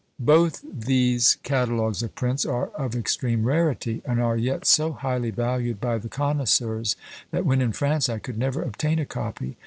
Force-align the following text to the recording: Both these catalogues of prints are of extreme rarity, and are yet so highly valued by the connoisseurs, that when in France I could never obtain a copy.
Both 0.19 0.63
these 0.67 1.37
catalogues 1.43 2.01
of 2.01 2.15
prints 2.15 2.43
are 2.43 2.69
of 2.69 2.95
extreme 2.95 3.43
rarity, 3.43 4.01
and 4.03 4.19
are 4.19 4.35
yet 4.35 4.65
so 4.65 4.93
highly 4.93 5.29
valued 5.29 5.79
by 5.79 5.99
the 5.99 6.09
connoisseurs, 6.09 6.95
that 7.29 7.45
when 7.45 7.61
in 7.61 7.71
France 7.71 8.09
I 8.09 8.17
could 8.17 8.39
never 8.39 8.63
obtain 8.63 8.97
a 8.97 9.05
copy. 9.05 9.57